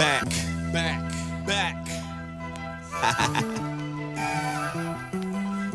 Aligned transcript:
back, 0.00 0.24
back, 0.72 1.12
back. 1.46 1.76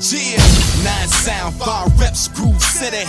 Yeah, 0.00 0.38
nine 0.84 1.08
sound, 1.08 1.56
five 1.56 1.98
reps, 1.98 2.28
groove 2.28 2.62
city. 2.62 3.02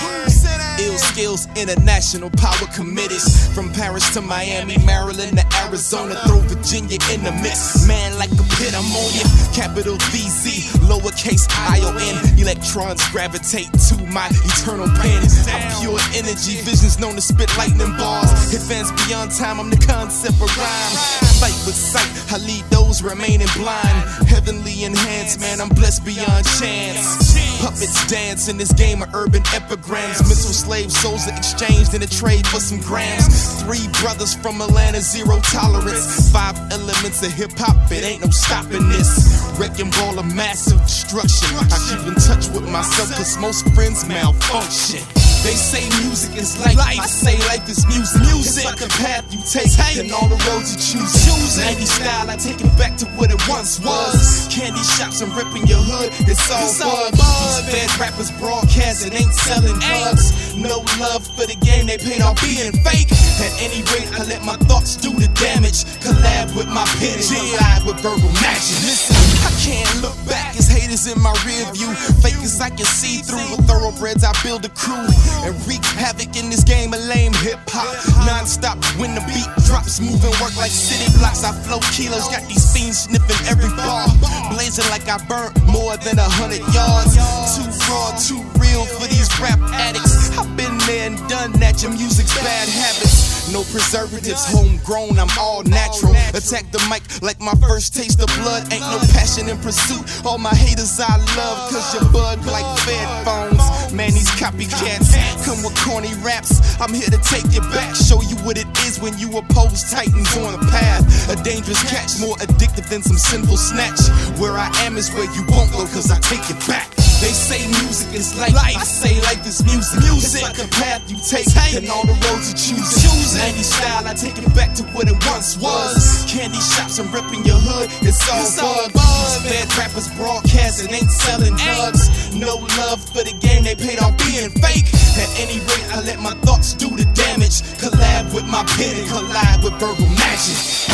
Ill 0.84 0.98
skills, 0.98 1.48
international 1.56 2.32
power 2.32 2.68
committees. 2.74 3.48
From 3.54 3.72
Paris 3.72 4.12
to 4.16 4.22
Miami, 4.22 4.76
Maryland 4.86 5.38
to 5.38 5.46
Arizona, 5.64 6.16
throw 6.26 6.40
Virginia 6.40 6.98
in 7.14 7.24
the 7.24 7.32
mix. 7.44 7.88
Man, 7.88 8.18
like 8.18 8.32
a 8.32 8.44
pit, 8.58 8.74
I'm 8.74 8.86
on 8.86 9.14
ya. 9.14 9.39
Capital 9.60 9.98
VZ, 10.16 10.72
lowercase 10.88 11.46
I 11.52 11.82
O 11.84 11.92
N. 11.92 12.40
Electrons 12.40 13.06
gravitate 13.10 13.68
to 13.90 13.98
my 14.08 14.28
eternal 14.32 14.88
pen. 14.88 15.22
I'm 15.52 15.82
pure 15.82 16.00
energy, 16.16 16.62
visions 16.64 16.98
known 16.98 17.16
to 17.16 17.22
spit 17.22 17.52
lightning 17.58 17.92
bars. 17.98 18.32
Advance 18.56 18.90
beyond 19.04 19.32
time, 19.32 19.60
I'm 19.60 19.70
the 19.70 19.76
concept 19.76 20.36
of 20.36 20.48
rhyme. 20.56 20.96
Fight 21.44 21.60
with 21.68 21.76
sight, 21.76 22.08
I 22.32 22.38
lead 22.38 22.64
those 22.72 23.04
remaining 23.04 23.50
blind. 23.58 24.08
Heavenly 24.30 24.86
enhanced, 24.86 25.42
man, 25.42 25.60
I'm 25.60 25.68
blessed 25.68 26.06
beyond 26.06 26.46
chance. 26.58 27.36
Puppets 27.60 28.08
dance 28.08 28.48
in 28.48 28.58
this 28.58 28.72
game 28.72 29.02
of 29.02 29.14
urban 29.14 29.44
epigrams. 29.54 30.20
Mental 30.22 30.56
slave 30.56 30.92
souls 30.92 31.28
are 31.28 31.36
exchanged 31.36 31.94
in 31.94 32.02
a 32.02 32.08
trade 32.08 32.48
for 32.48 32.60
some 32.60 32.80
grams. 32.80 33.62
Three 33.64 33.88
brothers 34.02 34.34
from 34.34 34.62
Atlanta, 34.62 35.02
zero 35.02 35.40
tolerance. 35.42 36.32
Five 36.32 36.58
elements 36.72 37.22
of 37.22 37.34
hip 37.34 37.52
hop, 37.56 37.92
it 37.92 38.04
ain't 38.06 38.24
no 38.24 38.30
stopping 38.30 38.88
this. 38.88 39.54
Wrecking 39.60 39.92
ball 39.92 40.18
of 40.20 40.34
massive 40.34 40.80
destruction. 40.84 41.50
I 41.58 41.78
keep 41.90 42.08
in 42.08 42.16
touch 42.16 42.48
with 42.56 42.70
myself, 42.72 43.12
cause 43.12 43.38
most 43.38 43.68
friends 43.76 44.08
malfunction. 44.08 45.19
They 45.44 45.56
say 45.56 45.88
music 46.04 46.36
is 46.36 46.60
life. 46.60 46.78
I 46.78 47.06
say 47.06 47.38
life 47.48 47.68
is 47.70 47.86
music. 47.88 48.22
Music. 48.22 48.64
It's 48.64 48.66
like 48.66 48.82
a 48.82 48.92
path 49.00 49.26
you 49.34 49.40
take 49.46 49.72
and 49.98 50.12
all 50.12 50.28
the 50.28 50.40
roads 50.50 50.76
you 50.76 51.00
choose. 51.00 51.14
Choose 51.26 51.58
90 51.58 51.86
style, 51.86 52.30
I 52.30 52.36
take 52.36 52.60
it 52.60 52.78
back 52.78 52.98
to 52.98 53.06
what 53.18 53.32
it 53.32 53.42
once 53.48 53.80
was. 53.80 54.48
Candy 54.52 54.84
shops 54.84 55.22
and 55.22 55.32
ripping 55.36 55.66
your 55.68 55.80
hood. 55.80 56.12
It's 56.28 56.52
all 56.52 57.12
bug. 57.12 57.14
These 57.14 57.60
fed 57.72 58.00
rappers 58.00 58.32
broadcast 58.32 58.70
broadcasting 58.70 59.14
ain't 59.14 59.34
selling 59.34 59.78
drugs. 59.80 60.56
No 60.56 60.84
love 61.00 61.26
for 61.36 61.46
the 61.46 61.56
game, 61.62 61.88
they 61.88 61.98
paid 61.98 62.22
off 62.22 62.42
being 62.42 62.72
fake. 62.84 63.12
At 63.40 63.54
any 63.62 63.82
rate, 63.96 64.10
I 64.20 64.24
let 64.28 64.44
my 64.44 64.58
thoughts 64.68 64.96
do 64.96 65.12
the 65.14 65.28
damage. 65.40 65.86
Collab 66.04 66.56
with 66.56 66.68
my 66.68 66.86
pen, 67.00 67.20
collide 67.20 67.84
with 67.86 68.00
verbal 68.02 68.32
magic. 68.44 68.76
Listen, 68.84 69.19
I 69.46 69.52
can't 69.60 70.02
look 70.02 70.18
back. 70.28 70.56
It's 70.56 70.68
haters 70.68 71.08
in 71.08 71.20
my 71.22 71.34
rear 71.46 71.66
view. 71.74 71.92
Fakers 72.22 72.60
I 72.60 72.70
can 72.70 72.86
see 72.86 73.22
through. 73.22 73.44
With 73.52 73.68
thoroughbreds, 73.68 74.24
I 74.24 74.34
build 74.44 74.66
a 74.66 74.70
crew 74.70 75.08
and 75.46 75.54
wreak 75.68 75.84
havoc 75.98 76.36
in 76.36 76.50
this 76.50 76.64
game 76.64 76.94
of 76.94 77.02
lame 77.06 77.34
hip 77.44 77.60
hop. 77.68 77.90
Non-stop 78.26 78.78
when 79.00 79.16
the 79.16 79.24
beat 79.28 79.48
drops, 79.66 80.00
moving 80.00 80.34
work 80.42 80.56
like 80.58 80.72
city 80.72 81.10
blocks. 81.18 81.44
I 81.44 81.52
flow 81.66 81.80
kilos, 81.96 82.28
got 82.30 82.44
these 82.48 82.66
fiends 82.74 83.08
sniffing 83.08 83.42
every 83.48 83.70
bar, 83.76 84.08
blazing 84.52 84.88
like 84.90 85.08
I 85.08 85.18
burnt 85.28 85.56
more 85.66 85.98
than 85.98 86.20
a 86.20 86.30
hundred 86.40 86.64
yards. 86.74 87.16
Too 87.56 87.68
raw, 87.90 88.14
too 88.20 88.42
real 88.60 88.86
for 88.86 89.08
these 89.08 89.30
rap 89.40 89.60
addicts. 89.74 90.38
I've 90.38 90.50
been 90.56 90.78
there 90.86 91.08
and 91.08 91.18
done 91.30 91.52
that. 91.64 91.82
Your 91.82 91.92
music's 91.92 92.36
bad 92.44 92.68
habits. 92.68 93.09
No 93.52 93.64
preservatives, 93.74 94.46
homegrown, 94.46 95.18
I'm 95.18 95.30
all 95.40 95.64
natural. 95.64 96.14
Attack 96.38 96.70
the 96.72 96.78
mic 96.86 97.02
like 97.22 97.40
my 97.42 97.54
first 97.66 97.96
taste 97.96 98.22
of 98.22 98.30
blood. 98.38 98.72
Ain't 98.72 98.86
no 98.86 99.00
passion 99.10 99.50
in 99.50 99.58
pursuit. 99.58 100.06
All 100.24 100.38
my 100.38 100.54
haters 100.54 101.00
I 101.00 101.18
love, 101.34 101.72
cause 101.74 101.94
you 101.94 102.02
bug 102.14 102.46
like 102.46 102.68
fed 102.86 103.10
phones. 103.26 103.66
Man, 103.92 104.12
these 104.14 104.30
copycats 104.38 105.18
come 105.46 105.64
with 105.66 105.74
corny 105.82 106.14
raps. 106.22 106.62
I'm 106.80 106.94
here 106.94 107.10
to 107.10 107.18
take 107.26 107.50
you 107.50 107.62
back, 107.74 107.96
show 107.96 108.22
you 108.22 108.38
what 108.46 108.58
it 108.58 108.70
is 108.86 109.00
when 109.00 109.18
you 109.18 109.36
oppose 109.38 109.82
titans 109.90 110.30
on 110.38 110.54
a 110.54 110.62
path. 110.70 111.02
A 111.34 111.36
dangerous 111.42 111.82
catch, 111.90 112.22
more 112.22 112.38
addictive 112.38 112.88
than 112.90 113.02
some 113.02 113.18
sinful 113.18 113.58
snatch. 113.58 114.00
Where 114.40 114.54
I 114.54 114.70
am 114.86 114.96
is 114.96 115.10
where 115.12 115.26
you 115.34 115.42
won't 115.50 115.72
go, 115.72 115.90
cause 115.90 116.12
I 116.12 116.20
take 116.20 116.46
it 116.54 116.60
back. 116.68 117.09
They 117.20 117.36
say 117.36 117.68
music 117.84 118.16
is 118.16 118.32
life. 118.40 118.56
I 118.56 118.80
say 118.80 119.20
life 119.28 119.46
is 119.46 119.60
music. 119.68 120.00
Music. 120.00 120.40
It's 120.40 120.42
like 120.42 120.60
a 120.64 120.70
path 120.72 121.04
you 121.12 121.20
take 121.20 121.52
and 121.76 121.92
all 121.92 122.08
the 122.08 122.16
roads 122.16 122.48
you 122.48 122.56
choose. 122.56 122.96
Choose 123.04 123.36
90 123.36 123.60
style, 123.60 124.08
I 124.08 124.14
take 124.14 124.38
it 124.40 124.48
back 124.56 124.74
to 124.80 124.84
what 124.96 125.12
it 125.12 125.20
once 125.28 125.60
was. 125.60 126.24
Candy 126.32 126.64
shops 126.64 126.98
and 126.98 127.12
ripping 127.14 127.44
your 127.44 127.60
hood. 127.60 127.92
It's 128.08 128.24
all 128.24 128.88
buzz. 128.96 129.44
Bad 129.44 129.68
rappers 129.76 130.08
broadcasting 130.16 130.96
ain't 130.96 131.12
selling 131.12 131.56
drugs. 131.60 132.08
No 132.34 132.56
love 132.80 133.04
for 133.04 133.28
the 133.28 133.36
game, 133.44 133.68
they 133.68 133.76
paid 133.76 134.00
off 134.00 134.16
being 134.24 134.50
fake. 134.64 134.88
At 135.20 135.28
any 135.44 135.60
rate, 135.60 135.88
I 135.92 136.00
let 136.08 136.20
my 136.24 136.32
thoughts 136.48 136.74
do 136.74 136.88
the 136.88 137.04
damage. 137.12 137.60
Collab 137.84 138.34
with 138.34 138.48
my 138.48 138.64
pen 138.80 138.96
and 138.96 139.08
collide 139.12 139.60
with 139.62 139.74
verbal 139.76 140.08
magic. 140.16 140.89